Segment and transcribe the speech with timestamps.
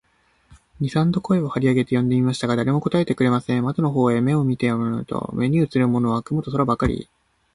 [0.79, 3.63] 二三度声を張り上げて呼んでみましたが、誰も答えてくれません。
[3.63, 7.07] 窓の方へ目をやって見ると、目にうつるものは雲と空ばかり、